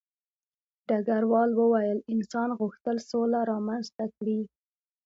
[0.87, 4.39] ډګروال وویل انسان غوښتل سوله رامنځته کړي